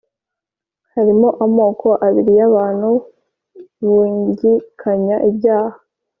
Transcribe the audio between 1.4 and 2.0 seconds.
amoko